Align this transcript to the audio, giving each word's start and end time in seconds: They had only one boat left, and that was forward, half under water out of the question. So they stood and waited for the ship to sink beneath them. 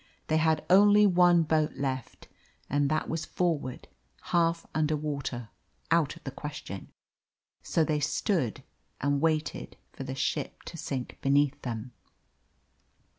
They 0.29 0.37
had 0.37 0.65
only 0.67 1.05
one 1.05 1.43
boat 1.43 1.73
left, 1.75 2.27
and 2.71 2.89
that 2.89 3.07
was 3.07 3.23
forward, 3.23 3.87
half 4.33 4.65
under 4.73 4.97
water 4.97 5.49
out 5.91 6.15
of 6.15 6.23
the 6.23 6.31
question. 6.31 6.87
So 7.61 7.83
they 7.83 7.99
stood 7.99 8.63
and 8.99 9.21
waited 9.21 9.77
for 9.93 10.03
the 10.03 10.15
ship 10.15 10.63
to 10.63 10.75
sink 10.75 11.19
beneath 11.21 11.61
them. 11.61 11.91